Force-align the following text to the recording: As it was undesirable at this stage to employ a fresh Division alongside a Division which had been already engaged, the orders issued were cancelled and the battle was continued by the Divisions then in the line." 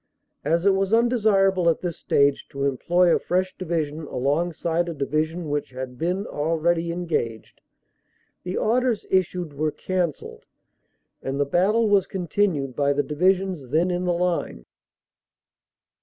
As 0.43 0.65
it 0.65 0.71
was 0.73 0.93
undesirable 0.95 1.69
at 1.69 1.81
this 1.81 1.95
stage 1.95 2.47
to 2.49 2.65
employ 2.65 3.13
a 3.15 3.19
fresh 3.19 3.55
Division 3.55 4.07
alongside 4.07 4.89
a 4.89 4.95
Division 4.95 5.47
which 5.47 5.69
had 5.69 5.99
been 5.99 6.25
already 6.25 6.91
engaged, 6.91 7.61
the 8.41 8.57
orders 8.57 9.05
issued 9.11 9.53
were 9.53 9.69
cancelled 9.69 10.45
and 11.21 11.39
the 11.39 11.45
battle 11.45 11.87
was 11.87 12.07
continued 12.07 12.75
by 12.75 12.93
the 12.93 13.03
Divisions 13.03 13.69
then 13.69 13.91
in 13.91 14.05
the 14.05 14.13
line." 14.13 14.65